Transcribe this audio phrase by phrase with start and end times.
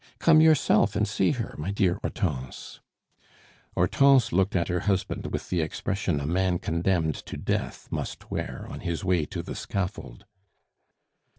[0.17, 2.79] Come yourself and see her, my dear Hortense."
[3.75, 8.65] Hortense looked at her husband with the expression a man condemned to death must wear
[8.67, 10.25] on his way to the scaffold.